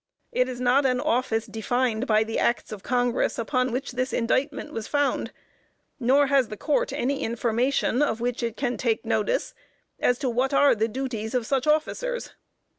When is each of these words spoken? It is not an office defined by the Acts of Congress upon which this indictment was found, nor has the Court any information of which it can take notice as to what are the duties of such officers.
It 0.31 0.49
is 0.49 0.59
not 0.59 0.83
an 0.87 0.99
office 0.99 1.45
defined 1.45 2.07
by 2.07 2.23
the 2.23 2.39
Acts 2.39 2.71
of 2.71 2.81
Congress 2.81 3.37
upon 3.37 3.71
which 3.71 3.91
this 3.91 4.13
indictment 4.13 4.73
was 4.73 4.87
found, 4.87 5.31
nor 5.99 6.25
has 6.25 6.47
the 6.47 6.57
Court 6.57 6.91
any 6.91 7.19
information 7.21 8.01
of 8.01 8.19
which 8.19 8.41
it 8.41 8.57
can 8.57 8.77
take 8.77 9.05
notice 9.05 9.53
as 9.99 10.17
to 10.17 10.27
what 10.27 10.55
are 10.55 10.73
the 10.73 10.87
duties 10.87 11.35
of 11.35 11.45
such 11.45 11.67
officers. 11.67 12.31